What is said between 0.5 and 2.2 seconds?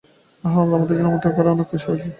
আমার জন্য তাকে আমন্ত্রণ করায় অনেক খুশি হয়েছি।